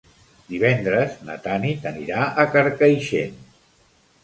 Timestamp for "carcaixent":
2.57-3.39